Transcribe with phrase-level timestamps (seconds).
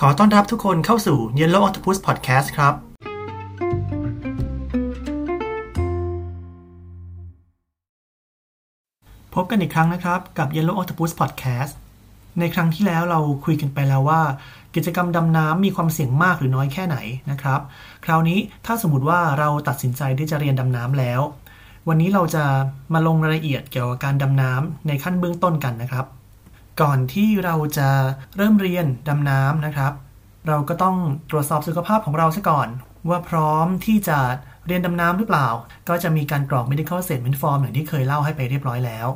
[0.00, 2.74] ขอต้อนรับทุกคนเข้าสู่ Yellow Octopus Podcast ครับ
[9.34, 11.72] พบกันอีกครั้งนะครับกับ Yellow Octopus Podcast
[12.40, 14.22] ในครั้งที่แล้วเราคุยกันไปแล้วว่า
[14.74, 16.96] กิจกรรมดำน้ำมีความเสี่ยงมากหรือน้อยแค่ไหน
[17.30, 17.60] นะครับ
[18.04, 21.20] คราวนี้ถ้าสมมติว่าเราตัดสินใจที่จะเรียนดำน้ำแล้ว
[21.88, 22.44] วันนี้เราจะ
[22.94, 26.06] มาลงรายละเอียดเกี่ยวกับการดำน้ำในขั้นเบื้องต้นกันนะครับ
[26.80, 27.88] ก่อนที่เราจะ
[28.36, 29.92] เริ่มเรียนดำน้ำนะครับ
[30.48, 30.96] เราก็ต้อง
[31.30, 32.68] ตรวจสอบสุขภาพของเราซะก่อน
[33.08, 34.18] ว่าพร้อมที่จะ
[34.66, 35.48] เรียนดำน้ำหรือเปล่า
[35.88, 39.08] ก็จะมีการกรอก medical statement form อย่างที่เคยเล่าให้ไปเรียบร้อยแล้ว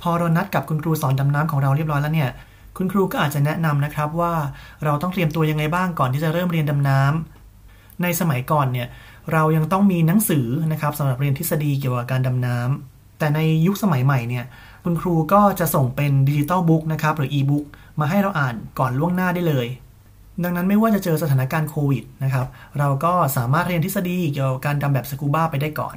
[0.00, 2.30] พอเรานัดกับคุณครูสอนดำน้ำของเราเรียบร้อยแล้วเนี่ย
[2.76, 4.34] คุณครูก็อาจจะแนะนำนะครับว่า
[4.84, 8.88] เราต้องเตรียมตัวยังไงบ้างก่อนที่จะเริ่มเรียนดำน้ำในสมัยก่อนเนี่ย
[9.32, 14.44] เรายังต้องมีหนังสือนะครับสำหรับเรียนทฤษฎีเกี่ยวกับการดำน้ำแต่ในยุคสมัยใหม่เนี่ย
[14.90, 17.64] คุณครูก็จะส่งเป็นดิจิตอลบุ๊กนะครับหรืออีบุ๊ก
[18.00, 19.66] มาให้เราอ่านก่อนล่วงหน้าได้เลย
[20.42, 22.46] ดังนั้นไม่ว่าจะเจอสถานการณ์โควิดนะครับ
[22.78, 25.96] เราก็สามารถเรียนทฤษฎีเกี่ยวกับการดำแบบสกูบ้าไปได้ก่อน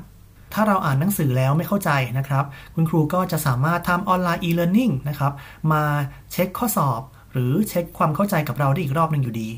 [0.53, 5.33] ถ้าเราอ่านหนังสือแล้วไม่เข้าใจนะครับ คุณครูก็จะสามารถทำออนไลน์ e-learning นะครับ
[5.71, 5.83] มา
[6.31, 9.49] เช็คข้อสอบ หรือเช็คความเข้าใจกับเราได้อีกรอบหนึ่งอยู่ดี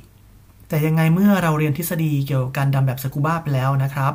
[0.69, 4.13] แต่ยังไงเมื่อเราเรียนทฤษฎีเกี่ยวกับการดำแบบสกูบ้าไปแล้วนะครับ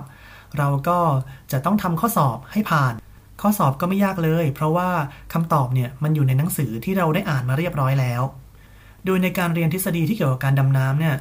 [0.58, 0.98] เราก็
[1.52, 2.94] จะต้องทำข้อสอบให้ผ่าน
[3.40, 4.88] ข้อสอบก็ไม่ยากเลย เพราะว่า
[5.32, 8.22] คำตอบเนี่ยมันอยู่ในหนังสือที่เราได้อ่านมาเรียบร้อยแล้ว
[9.04, 11.16] โดยในการเรียนทฤษฎีที่เกี่ยวกับการดำน้ำเนี่ย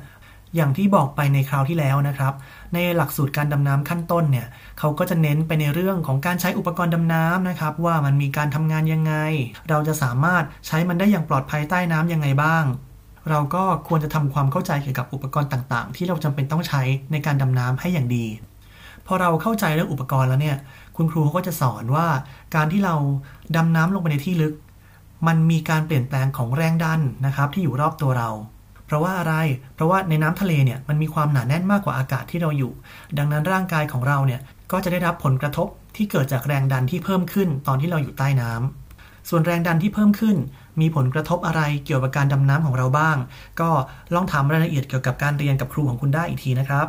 [0.56, 2.34] อย่างที่บอกไปในคราวที่แล้วนะครับ
[2.74, 4.48] ในหลักสูตรการดำน้ำขั้นต้นเนี่ย
[4.80, 9.14] เขาก็จะเน้นไปในเรื่องของการใช้อุปกรณ์ดำน้ำนะครับ ว่ามันมีการทำงานยังไง
[9.70, 12.64] เราจะสามารถใช้มันได้อย่างปลอดภัยใต้น้ำยังไงบ้าง
[13.30, 18.26] เราก็ควรจะทำความเข้าใจเกี่ยวกับอุปกรณ์ต่าง ๆ ที่เราจำเป็นต้องใช้ในการดำน้ำให้อย่างดี
[19.08, 20.58] พอเราเข้าใจเรื่องอุปกรณ์แล้วเนี่ย
[20.98, 22.08] คุณครูเขาก็จะสอนว่า
[22.56, 22.96] การที่เรา
[23.56, 24.54] ดำน้ำลงไปในที่ลึก
[25.28, 28.30] มันมีการเปลี่ยนแปลงของแรงดันนะครับที่อยู่รอบตัวเรา
[28.86, 29.34] เพราะว่าอะไร
[29.76, 32.72] เพราะว่าในน้ำทะเลเนี่ยมันมีความหนาแน่นมากกว่าอากาศที่เราอยู่
[33.18, 40.38] ดังนั้นร่างกายของเราเนี่ยก็จะได้รับผลกระทบที่เกิดจากแรงดันที่เพิ่มขึ้นตอนที่เราอยู่ใต้น้ำส่วนแรงดันที่เพิ่มขึ้น
[40.82, 43.18] มีผลกระทบอะไรเกี่ยวกับการดำน้ำของเราบ้าง
[43.60, 43.70] ก็
[44.14, 46.88] ลองถามรายละเอียดเกี่ยวกับการเรียนกับครูของคุณได้อีกทีนะครับ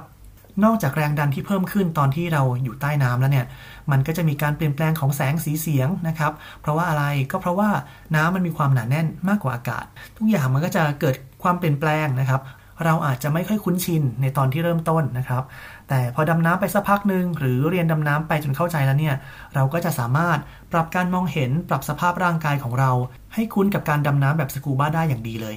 [0.65, 3.47] นอกจากแรงดันที่เพิ่มขึ้นตอนที่เราอยู่ใต้น้ำแล้วเนี่ย
[3.91, 7.71] มันก็จะมีการเปลี่ยนแปลงของแสงสีเสียงนะครับ เพราะว่าอะไรก็เพราะว่า
[8.17, 9.87] น้ำมันมีความหนาแน่นมากกว่าอากาศ
[10.17, 12.41] ทุกอย่างมันก็จะเกิดความเปลี่ยนแปลงนะครับ
[12.85, 15.43] เราอาจจะไม่ค่อยคุ้นชินในตอนที่เริ่มต้นนะครับ
[15.89, 19.17] แต่พอดำน้ำไปสักพักหนึ่งหรือเรียนดำน้ำไปจนเข้าใจแล้วเนี่ย
[19.55, 20.39] เราก็จะสามารถ
[20.73, 22.91] ปรับการมองเห็นปรับสภาพร่างกายของเรา
[23.35, 25.57] ให้คุ้นกับการดำน้ำแบบสกูบ้าได้อย่างดีเลย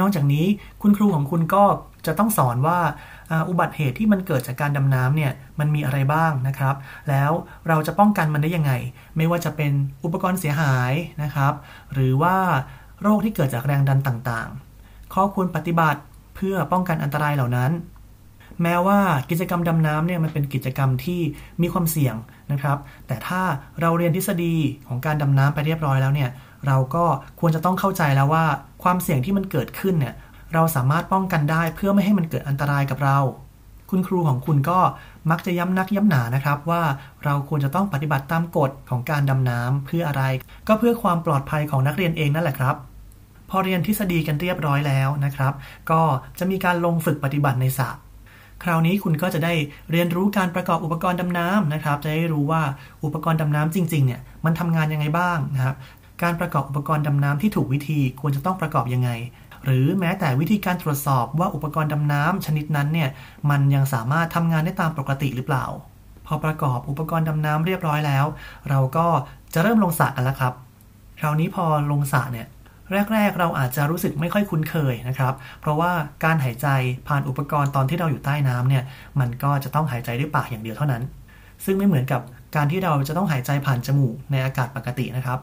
[0.00, 0.46] นอกจากนี้
[0.82, 1.64] คุณครูของคุณก็
[2.06, 2.78] จะต้องสอนว่า
[3.48, 6.74] อุบัติเหตุที่มันเกิดจากการดำน้ำเนี่ยมันมีอะไรบ้างนะครับ
[7.08, 7.30] แล้ว
[7.68, 8.72] เราจะป้องกันมันได้ยังไง
[9.16, 9.72] ไม่ว่าจะเป็น
[10.04, 11.52] อุปกรณ์เสียหายนะครับ
[11.94, 12.36] หรือว่า
[13.02, 16.00] โรคที่เกิดจากแรงดันต่างๆ ข้อควรปฏิบัติ
[16.36, 17.72] เพื่อป้องกันอันตรายเหล่านั้น
[18.62, 18.98] แม้ว่า
[19.30, 21.20] กิจกรรมดำน้ำเนี่ยมันเป็นกิจกรรมที่
[21.62, 22.16] มีความเสี่ยง
[22.52, 23.42] นะครับ แต่ถ้า
[23.80, 24.54] เราเรียนทฤษฎี
[24.88, 26.30] ของการดำน้ำไปเรียบร้อยแล้วเนี่ย
[26.66, 27.04] เราก็
[27.40, 28.44] ควรจะต้องเข้าใจแล้วว่า
[28.82, 30.14] ความเสี่ยงที่มันเกิดขึ้นเนี่ย
[30.54, 33.18] เราสามารถป้องกันได้เพื่อไม่ให้มันเกิดอันตรายกับเรา
[33.90, 34.80] คุณครูของคุณก็
[35.30, 36.82] มักจะย้ำนักย้ำหนานะครับ ว่า
[37.24, 40.22] เราควรจะต้องปฏิบัติตามกฎของการดำน้ำเพื่ออะไร
[40.68, 42.76] ก็เพื่อความปลอดภัยของนักเรียนเองนั่นแหละครับ
[43.50, 45.52] พอเรียนทฤษฎีกันเรียบร้อยแล้วนะครับ
[45.90, 46.00] ก็
[46.38, 47.88] จะมีการลงฝึกปฏิบัติในสระ
[48.62, 49.54] คราวนี้คุณก็จะได้
[49.90, 52.62] เรียนรู้การประกอบอุปกรณ์ดำน้ำนะครับ จะได้รู้ว่า
[53.04, 55.76] อุปกรณ์ดำน้ำจริงๆเนี่ยมันทำงานยังไงบ้างนะครับ
[56.22, 59.10] การประกอบอุปกรณ์ดำน้ำที่ถูกวิธีควรจะต้องประกอบยังไง
[59.64, 63.10] หรือแม้แต่วิธีการตรวจสอบว่าอุปกรณ์ดำน้ำชนิดนั้นเนี่ย
[63.50, 65.66] มันยังสามารถทำงานได้ตามปกติหรือเปล่า
[66.26, 68.24] พอประกอบอุปกรณ์ดำน้ำเรียบร้อยแล้ว
[68.70, 69.06] เราก็
[69.54, 70.54] จะเริ่มลงสระกันแล้วครับ
[71.20, 72.46] คราวนี้พอลงสระเนี่ย
[73.12, 75.92] แรก ๆ เราอาจจะรู้สึกไม่ค่อยคุ้นเคยนะครับ เพราะว่า
[76.24, 76.68] การหายใจ
[77.08, 78.84] ผ่านอุปกรณ์ตอนที่เราอยู่ใต้น้ำเนี่ย
[79.20, 81.02] มันก็จะต้องหายใจด้วยปากอย่างเดียวเท่านั้น
[81.64, 82.20] ซึ่งไม่เหมือนกับ
[82.56, 85.38] การที่เราจะต้องหายใจผ่านจมูกในอากาศปกตินะครับ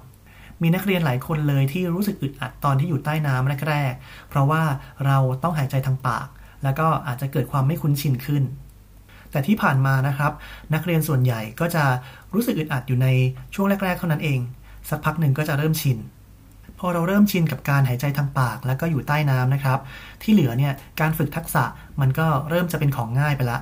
[0.62, 4.64] มีนักเรียนหลายคนเลยที่รู้สึกอึดอัดตอนที่อยู่ใต้น้ำแรกๆ เพราะว่า
[5.06, 6.28] เราต้องหายใจทางปาก
[6.64, 8.44] แล้วก็อาจจะเกิดความไม่คุ้นชินขึ้น
[9.32, 10.32] แต่ที่ผ่านมานะครับ
[10.74, 11.84] นักเรียนส่วนใหญ่ก็จะ
[12.34, 13.08] รู้สึกอึดอัดอยู่ใน
[13.56, 14.40] ช่วงแรก ๆ เท่านั้นเอง
[14.90, 15.98] สักพักหนึ่งก็จะเริ่มชิน
[16.80, 19.80] พอเราเริ่มชินกับการหายใจทางปากแล้วก็อยู่ใต้น้ำนะครับ
[20.22, 21.64] ที่เหลือเนี่ยการฝึกทักษะ
[22.02, 23.60] มันก็เริ่มจะเป็นของง่ายไปละ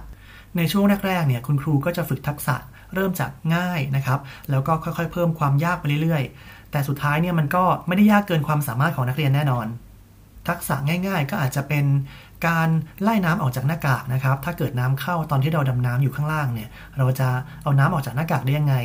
[0.58, 2.56] ในช่วงแรกๆเนี่ยคุณครูก็จะฝึกทักษะ
[2.96, 4.20] เริ่มจากง่ายนะครับ
[4.50, 6.24] แล้วก็ค่อยๆ เพิ่มความยากไปเรื่อย
[6.72, 9.68] แต่สุดท้ายเนี่ยมันก็ไม่ได้ยากเกินความสามารถของนักเรียนแน่นอน
[10.48, 10.76] ทักษะ
[11.08, 11.86] ง่าย ๆ ก็อาจจะเป็น
[12.48, 12.70] การ
[13.02, 17.28] ไล่น้ำออกจากหน้ากากนะครับ ถ้าเกิดน้ำเข้าตอนที่เราดำน้ำอยู่ข้างล่างเนี่ย เราจะ
[17.64, 18.76] เอาน้ำออกจากหน้ากากได้ยังไง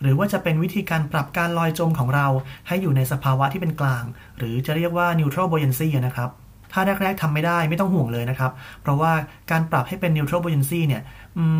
[0.00, 2.26] หรือว่าจะเป็นวิธีการปรับการลอยจมของเรา
[2.68, 4.04] ให้อยู่ในสภาวะที่เป็นกลาง
[4.38, 6.30] หรือจะเรียกว่า neutral buoyancy นะครับ
[6.74, 9.12] ถ้าแรกๆทำไม่ได้ไม่ต้องห่วงเลยนะครับ เพราะว่า
[9.50, 11.02] การปรับให้เป็น neutral buoyancy เนี่ย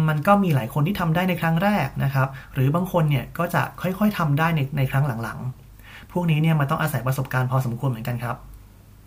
[0.08, 8.36] มันก็มีหลายคนที่ทำได้ในครั้งแรกนะครับ หรือบางคนเนี่ยก็จะค่อยๆทำได้ในในครั้งหลังๆ พวกนี้เนี่ยมันต้องอาศัยประสบการณ์พอสมควรเหมือนกันครับ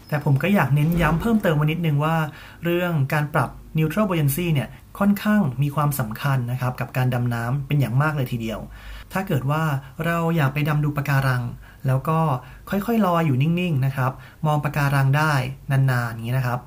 [0.10, 2.16] แต่ผมก็อยากเน้นย้ำเพิ่มเติมมานิดนึงว่า
[2.64, 4.70] เรื่องการปรับ neutral buoyancy เนี่ย
[5.00, 8.60] ค่อนข้างมีความสำคัญนะครับ กับการดำน้ำเป็นอย่างมากเลยทีเดียว
[9.14, 9.64] ถ้าเกิดว่า
[10.06, 11.44] เราอยากไปดำดูปะการัง
[11.88, 12.20] แล้วก็
[12.70, 14.12] ค่อยๆลอยอยู่นิ่งๆนะครับ
[14.46, 15.34] มองปะการังได้
[15.72, 16.60] นานๆอย่างนี้นะครับ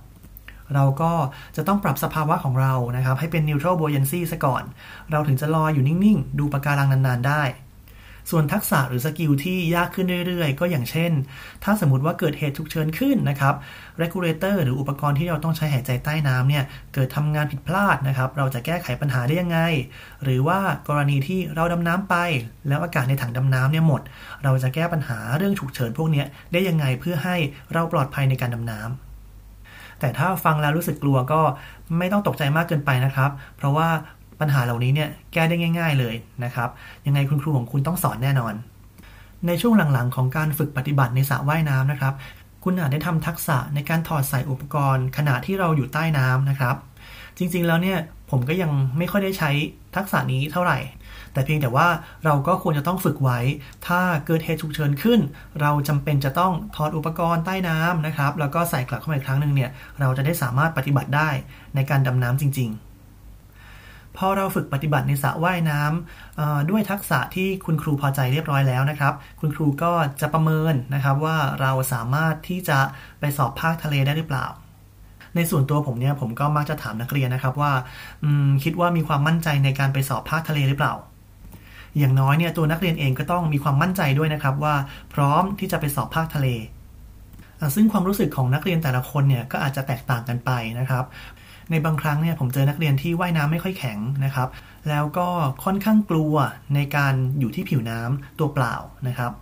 [0.75, 1.13] เราก็
[1.57, 4.63] จะต้องปรับสภาวะของเรานะครับ ให้เป็น neutral buoyancy ซะก่อน
[5.11, 7.43] เราถึงจะลอยอยู่นิ่งๆ ดูปะการังนานๆได้
[8.31, 11.13] ส่วนทักษะหรือสกิลที่ยากขึ้นเรื่อยๆ ก็อย่างเช่น
[11.65, 13.55] ถ้าสมมติว่าเกิดเหตุฉุกเฉินขึ้นนะครับ
[14.03, 19.59] regulator หรืออุปกรณ์ที่เราต้องใช้หายใจใต้น้ำเนี่ย เกิดทำงานผิดพลาดนะครับ เราจะแก้ไขปัญหาได้ยังไง
[20.25, 22.17] หรือว่ากรณีที่เราดำน้ำไป
[22.69, 24.03] แล้วอากาศในถังดำน้ำเนี่ยหมด
[24.45, 27.37] เราจะแก้ปัญหาเรื่องฉุกเฉินพวกนี้ได้ยังไงเพื่อให้
[27.73, 31.41] เราปลอดภัยในการดำน้ำแต่ถ้าฟังแล้วรู้สึกกลัวก็
[31.99, 33.89] ไม่ต้องตกใจมากเกินไปนะครับ เพราะว่า
[34.41, 36.15] ปัญหาเหล่านี้เนี่ยแก้ได้ง่าย ๆเลย
[36.45, 36.69] นะครับ
[37.07, 38.55] ยังไงคุณครูของคุณต้องสอนแน่นอน
[39.47, 42.15] ในช่วงหลังๆ ของการฝึกปฏิบัติในสระว่ายน้ำนะครับ
[42.65, 46.77] คุณอาจได้ทำทักษะในการถอดใส่อุปกรณ์ ขณะที่เราอยู่ใต้น้ำนะครับ
[47.39, 47.99] จริงๆแล้วเนี่ย
[48.31, 49.51] ผมก็ยังไม่ค่อยได้ใช้
[49.97, 50.79] ทักษะนี้เท่าไหร่
[51.33, 51.89] แต่เพียงแต่ว่า
[52.25, 53.39] เราก็ควรจะต้องฝึกไว้
[53.87, 55.21] ถ้าเกิดเหตุฉุกเฉินขึ้น
[55.61, 59.71] เราจำเป็นจะต้องถอดอุปกรณ์ใต้น้ำนะครับ แล้วก็ใส่กลับเข้ามาอีกครั้งหนึ่งเนี่ย
[60.01, 61.31] เราจะได้สามารถปฏิบัติได้
[61.75, 62.90] ในการดำน้ำจริง ๆ
[64.17, 72.79] พอเราฝึกปฏิบัติในสระว่ายน้ำด้วยทักษะที่คุณครูพอใจเรียบร้อยแล้วนะครับ คุณครูก็จะประเมินนะครับว่าเราสามารถที่จะ
[73.21, 74.47] ไปสอบภาคทะเลได้หรือเปล่า
[75.37, 77.73] ในส่วนตัวผมเนี่ยผมก็มักจะถามนักเรียนนะครับว่า
[78.65, 80.95] คิดว่ามีความมั่นใจในการไปสอบภาคทะเลหรือเปล่า
[81.99, 84.75] อย่างน้อยเนี่ยตัวนักเรียนเองก็ต้องมีความมั่นใจด้วยนะครับว่า
[85.15, 86.49] พร้อมที่จะไปสอบภาคทะเล
[87.75, 91.05] ซึ่งความรู้สึกของนักเรียนแต่ละคนเนี่ยก็อาจจะแตกต่างกันไปนะครับ
[91.71, 94.49] ในบางครั้งเนี่ยผมเจอนักเรียนที่ว่ายน้ำไม่ค่อยแข็งนะครับ
[94.89, 95.29] แล้วก็
[95.65, 96.35] ค่อนข้างกลัว
[96.75, 98.75] ในการอยู่ที่ผิวน้ำตัวเปล่า
[99.09, 99.33] นะครับ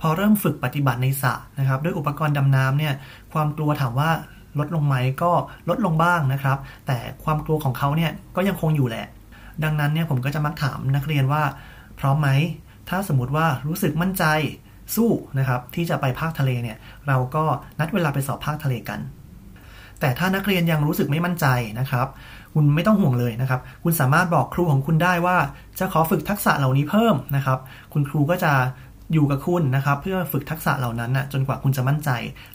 [0.00, 2.94] พอเริ่มฝึกปฏิบัติในสระนะครับ ด้วยอุปกรณ์ดำน้ำเนี่ย
[3.32, 4.10] ความกลัวถามว่า
[4.58, 5.32] ลดลงไหมก็
[5.68, 9.06] ลดลงบ้างนะครับ แต่ความกลัวของเขาเนี่ยก็ยังคงอยู่แหละ
[9.64, 11.42] ดังนั้นเนี่ยผมก็จะมักถามนักเรียนว่า
[12.00, 12.28] พร้อมไหม
[12.88, 14.24] ถ้าสมมติว่ารู้สึกมั่นใจ
[14.96, 16.76] สู้นะครับ ที่จะไปภาคทะเลเนี่ย
[17.08, 17.44] เราก็
[17.80, 19.00] นัดเวลาไปสอบภาคทะเลกัน
[20.00, 21.46] แต่ถ้านักเรียนยังรู้สึกไม่มั่นใจ
[21.80, 22.06] นะครับ
[22.54, 25.36] คุณไม่ต้องห่วงเลยนะครับ คุณสามารถบอกครูของคุณได้ว่า
[25.78, 27.58] จะขอฝึกทักษะเหล่านี้เพิ่มนะครับ
[27.92, 28.52] คุณครูก็จะ
[29.12, 32.10] อยู่กับคุณนะครับ เพื่อฝึกทักษะเหล่านั้นนะจนกว่าคุณจะมั่นใจ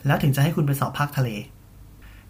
[0.06, 1.28] แล้วถึงจะให้คุณไปสอบภาคทะเล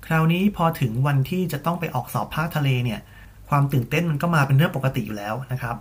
[0.06, 3.00] คราวนี้พอถึงวันที่จะต้องไปออกสอบภาคทะเลเนี่ย
[3.48, 5.76] ความตื่นเต้นมันก็มาเป็นเรื่องปกติอยู่แล้วนะครับ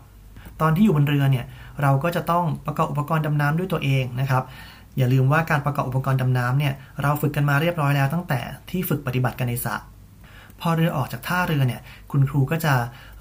[0.62, 1.46] ตอนที่อยู่บนเรือเนี่ย
[1.82, 4.44] เราก็จะต้องประกอบอุปกรณ์ดำน้ำด้วยตัวเองนะครับ
[4.98, 9.76] อย่าลืมว่าการประกอบอุปกรณ์ดำน้ำเนี่ยเราฝึกกันมาเรียบร้อยแล้วตั้งแต่ที่ฝึกปฏิบัติกันในสระ
[10.62, 11.82] พอเรือออกจากท่าเรือเนี่ย
[12.12, 12.74] คุณครูก็จะ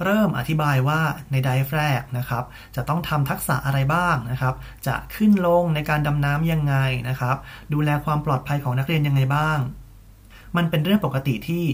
[0.05, 2.45] เริ่มอธิบายว่าในไดฟ์แรกนะครับ
[2.77, 4.55] จะต้องทำทักษะอะไรบ้างนะครับ
[4.87, 6.75] จะขึ้นลงในการดำน้ำยังไง
[7.09, 7.37] นะครับ
[7.73, 9.59] ดูแลความปลอดภัยของนักเรียนยังไงบ้าง
[10.57, 11.65] มันเป็นเรื่องปกติที่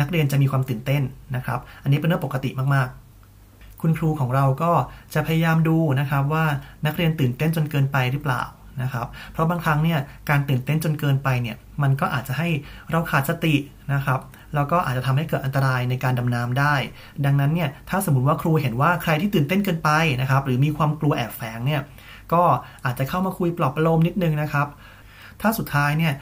[0.00, 1.02] นักเรียนจะมีความตื่นเต้น
[1.36, 4.72] นะครับ อันนี้เป็นเรื่องปกติมากๆ คุณครูของเราก็
[5.14, 6.44] จะพยายามดูนะครับว่า
[6.86, 8.42] นักเรียนตื่นเต้นจนเกินไปหรือเปล่า
[8.82, 9.98] นะครับ เพราะบางครั้งเนี่ย
[10.30, 12.48] การตื่นเต้นจนเกินไปเนี่ยมันก็อาจจะให้
[12.90, 13.54] เราขาดสติ
[13.94, 14.20] นะครับ
[14.54, 16.74] แล้วก็อาจจะทำให้เกิดอันตรายในการดำน้ำได้
[17.24, 21.82] ดังนั้นเนี่ยถ้าสมมติว่าครูเห็นว่าใครที่ตื่นเต้นเกินไปนะครับหรือมีความกลัวแอบแฝงเนี่ย
[22.32, 22.42] ก็
[22.84, 24.66] อาจจะเข้ามาคุยปลอบประโลมนิดนึงนะครับ
[25.40, 26.12] ถ้าสุดท้ายเนี่ย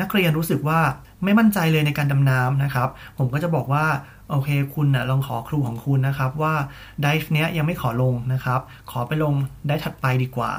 [0.00, 0.80] นักเรียนรู้สึกว่า
[1.24, 2.88] ไม่มั่นใจเลยในการดำน้ำนะครับ
[3.18, 3.86] ผมก็จะบอกว่า
[4.30, 6.54] โอเคคุณนะลองขอครูของคุณนะครับว่า
[7.00, 8.60] ไดฟ์เนี้ยยังไม่ขอลงนะครับ
[8.90, 9.34] ขอไปลง
[9.68, 10.52] ได้ถัดไปดีกว่า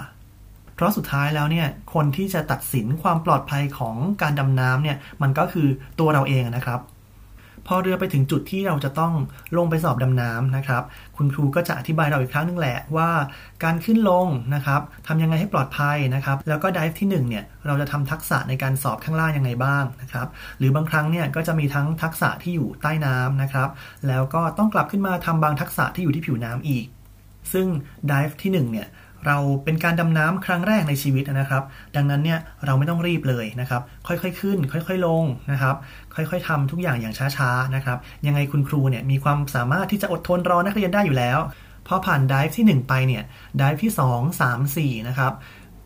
[0.80, 5.68] เพราะสุดท้ายแล้วเนี่ยคนที่จะตัดสินความปลอดภัยของการดำน้ำเนี่ยมันก็คือ
[6.00, 6.80] ตัวเราเองนะครับ
[7.68, 9.14] พอเรือไปถึงจุดที่เราจะต้อง
[9.58, 10.84] ลงไปสอบดำน้ำนะครับ
[11.18, 13.10] คุณครูก็จะอธิบายเราอีกครั้งนึงแหละว่า
[13.64, 23.70] การขึ้นลงนะครับทำยังไงให้ปลอดภัยนะครับ แล้วก็ดิฟที่ 1 เนี่ย เราจะทำทักษะในการสอบข้างล่างยังไงบ้างนะครับ หรือบางครั้งเนี่ยก็จะมีทั้งทักษะที่อยู่ใต้น้ำนะครับ
[24.08, 26.86] แล้วก็ต้องกลับขึ้นมาทำบางทักษะที่อยู่ที่ผิวน้ำอีก
[27.54, 27.68] ซึ่ง
[28.10, 28.88] ดิฟที่1เนี่ย
[29.28, 31.64] เราเป็นการดำน้ำครั้งแรกในชีวิตนะครับ
[31.96, 35.76] ดังนั้นเนี่ยเราไม่ต้องรีบเลยนะครับ ค่อยๆขึ้น ค่อยๆลงนะครับ
[36.16, 37.98] ค่อยๆทำทุกอย่างอย่างช้าๆนะครับ
[38.28, 41.40] ยังไงคุณครูเนี่ยมีความสามารถที่จะอดทนรอนักเรียนได้อยู่แล้ว
[41.88, 43.24] พอผ่านดิฟที่ 1 ไปเนี่ย
[43.60, 45.34] ดิฟที่ 2 3 4 นะครับ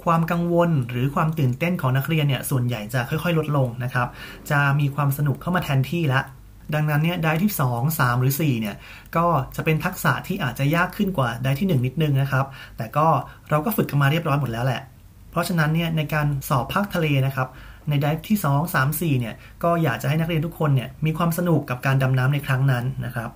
[0.04, 4.08] ความกังวลหรือความตื่นเต้นของนักเรียนเนี่ยส่วนใหญ่จะค่อยๆ ลดลงนะครับ
[4.52, 6.22] จะมีความสนุกเข้ามาแทนที่ละ
[6.74, 8.76] ดังนั้นเนี่ยได้ที่ 2 3 หรือ4เนี่ย
[9.18, 12.46] ก็จะเป็นทักษะที่อาจจะยากขึ้นกว่าได้ที่ 1 นิดนึงนะครับ
[12.78, 13.08] แต่ก็
[13.50, 14.82] เราก็ฝึกกันมาเรียบร้อยหมดแล้วแหละ
[15.32, 17.48] เพราะฉะนั้นเนี่ยในการสอบภาคทะเลนะครับ
[17.90, 23.30] ในไดฟ์ที่ 2 3 4เนี่ยก็อยากจะให้นักเรียนทุกคนเนี่ยมีความสนุกกับการดำน้ำในครั้งนั้นนะครับ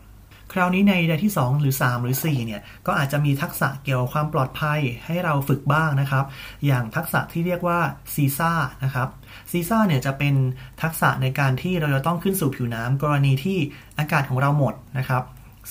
[0.53, 6.25] คราวนี้ในไดที่ 2 หรือ 3 หรือ 4 เนี่ย ก็อาจจะมีทักษะเกี่ยวกับความปลอดภัยให้เราฝึกบ้างนะครับ
[6.65, 7.79] อย่างทักษะที่เรียกว่า
[8.15, 8.51] ซีซ่า
[8.83, 9.07] นะครับ
[9.51, 10.35] ซีซ่าเนี่ยจะเป็น
[10.81, 13.57] ทักษะในการที่เราจะต้องขึ้นสู่ผิวน้ำกรณีที่
[13.99, 15.23] อากาศของเราหมดนะครับ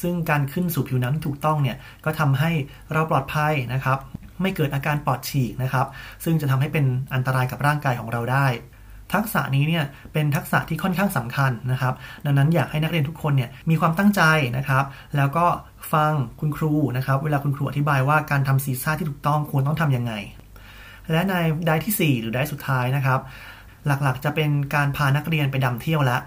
[0.03, 2.51] ซึ่งการขึ้นสู่ผิวน้ำที่ถูกต้องเนี่ยก็ทำให้
[2.93, 3.99] เราปลอดภัยนะครับ
[4.43, 5.87] ไม่เกิดอาการปอดฉีกนะครับ
[6.25, 8.47] ซึ่งจะทำให้เป็นอันตรายกับร่างกายของเราได้
[9.15, 11.95] ทักษะนี้เนี่ยเป็นทักษะที่ค่อนข้างสำคัญนะครับ
[12.25, 14.23] ดังนั้นอยากให้นักเรียนทุกคนเนี่ยมีความตั้งใจ
[14.57, 14.85] นะครับ
[15.17, 15.47] แล้วก็
[15.93, 20.13] ฟังคุณครูนะครับ เวลาคุณครูอธิบายว่าการทำซีซ่าที่ถูกต้องควรต้องทำยังไง
[21.11, 21.35] และใน
[21.67, 23.21] ไดที่ 4 หรือไดสุดท้ายนะครับ
[23.87, 26.21] หลักๆจะเป็นการพานักเรียนไปดำเที่ยวแล้ว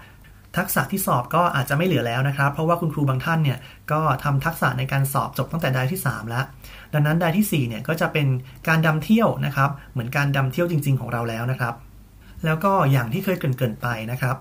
[0.58, 3.58] ทักษะที่สอบก็อาจจะไม่เหลือแล้วนะครับ เพราะว่าคุณครูบางท่านเนี่ย
[3.92, 6.44] ก็ทำทักษะในการสอบจบตั้งแต่ไดที่ 3 แล้ว
[6.92, 8.26] ดังนั้นไดที่4เนี่ยก็จะเป็น
[8.68, 11.74] การดำเที่ยวนะครับ เหมือนการดำเที่ยวจริง ๆ ของเราแล้วนะครับ
[12.44, 14.36] แล้วก็อย่างที่เคยเกินๆไปนะครับ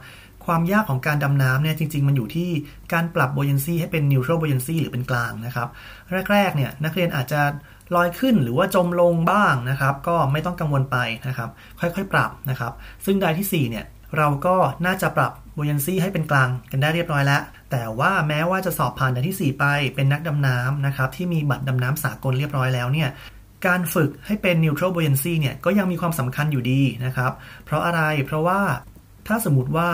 [0.45, 2.49] ความยากของการดำน้ำเนี่ยจริง ๆ มันอยู่ที่
[2.93, 5.67] การปรับโบยันซีให้เป็นนิวทรัลโบยันซีหรือเป็นกลางนะครับ
[6.31, 7.41] แรกๆเนี่ยนักเรียนอาจจะ
[7.95, 12.73] ลอยขึ้นหรือว่าจมลงบ้างนะครับ ก็ไม่ต้องกังวลไปนะครับ ค่อยๆ ปรับนะครับ
[13.05, 13.85] ซึ่งไดที่4เนี่ย
[14.17, 17.41] เราก็น่าจะปรับโบยันซีให้เป็นกลางกันได้เรียบร้อยแล้ว
[17.71, 19.65] แต่ว่าแม้ว่าจะสอบผ่านไดที่ 4 ไป
[19.95, 23.09] เป็นนักดำน้ำนะครับที่มีบัตรดำน้ำสากลเรียบร้อยแล้วเนี่ย
[23.67, 27.31] การฝึกให้เป็น neutral buoyancy เนี่ยก็ยังมีความสำคัญอยู่ดีนะครับ
[27.65, 28.61] เพราะอะไรเพราะว่า
[29.27, 29.89] ถ้าสมมติว่า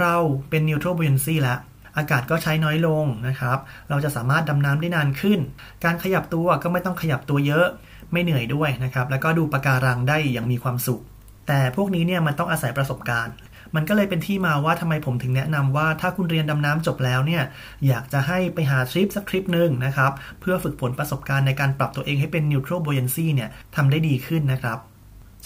[0.00, 0.14] เรา
[0.50, 1.58] เป็น neutral buoyancy แล้ว
[1.96, 3.58] อากาศก็ใช้น้อยลงนะครับ
[3.90, 5.40] เราจะสามารถดำน้ำได้นานขึ้น
[5.84, 7.66] การขยับตัวก็ไม่ต้องขยับตัวเยอะ
[8.12, 11.02] ไม่เหนื่อยด้วยนะครับ แล้วก็ดูปะการังได้อย่างมีความสุข
[11.48, 13.34] แต่พวกนี้เนี่ยมันต้องอาศัยประสบการณ์
[13.76, 17.42] มันก็เลยเป็นที่มาว่าทำไมผมถึงแนะนำว่าถ้าคุณเรียนดำน้ำจบแล้วเนี่ย
[17.86, 24.78] อยากจะให้ไปหาทริปสักทริปหนึ่งนะครับ เพื่อฝึกฝนประสบการณ์ในการปรับตัวเองให้เป็น neutral buoyancy เนี่ยทำได้ดีขึ้นนะครับ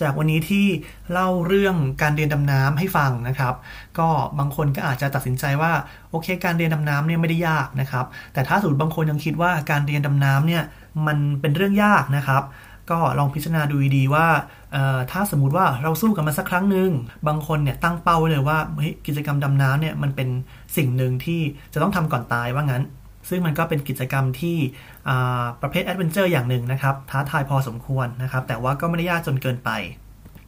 [0.01, 0.67] จากวันนี้ที่
[1.13, 3.55] เล่าเรื่องการเรียนดำน้ำให้ฟังนะครับ
[3.99, 4.09] ก็
[4.39, 5.73] บางคนก็อาจจะตัดสินใจว่า
[6.11, 10.63] โอเค การเรียนดำน้ำเนี่ยไม่ได้ยากนะครับ แต่ถ้าสมมติบางคนยังคิดว่าการเรียนดำน้ำเนี่ย
[11.07, 12.43] มันเป็นเรื่องยากนะครับ
[12.91, 14.27] ก็ลองพิจารณาดูดีว่า
[15.11, 16.91] ถ้าสมมติว่าเราสู้กับมันสักครั้งหนึ่ง
[17.29, 18.59] บางคนเนี่ยตั้งเป้าไว้เลยว่า
[19.07, 20.29] กิจกรรมดำน้ำเนี่ยมันเป็น
[20.77, 21.41] สิ่งหนึ่งที่
[21.73, 22.85] จะต้องทำก่อนตายว่างั้น
[23.29, 24.57] ซึ่งมันก็เป็นกิจกรรมที่
[25.63, 29.71] ประเภทแอดเวนเจอร์อย่างหนึ่งนะครับท้าทายพอสมควรนะครับ แต่ว่าก็ไม่ได้ยากจนเกินไป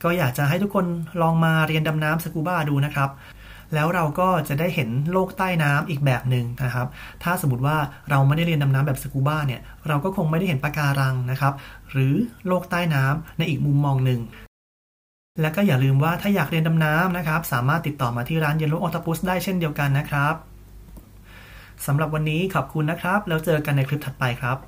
[0.03, 0.87] ก็อยากจะให้ทุกคน
[1.23, 3.11] ลองมาเรียนดำน้ำสกูบ้าดูนะครับ
[3.75, 6.87] แล้วเราก็จะได้เห็นโลกใต้น้ำอีกแบบหนึ่งนะครับ
[7.23, 7.77] ถ้าสมมติว่า
[8.11, 11.55] เราไม่ได้เรียนดำน้ำแบบสกูบ้าเนี่ยเราก็คงไม่ได้เห็นปะการังนะครับ
[11.91, 12.15] หรือ
[12.47, 14.21] โลกใต้น้ำในอีกมุมมองหนึ่ง
[15.41, 20.35] และก็อย่าลืมว่าถ้าอยากเรียนดำน้ำนะครับ สามารถติดต่อมาที่ร้านเยลโลออตปุสได้เช่นเดียวกันนะครับ
[21.87, 24.59] สำหรับวันนี้ขอบคุณนะครับ แล้วเจอกันในคลิปถัดไปครับ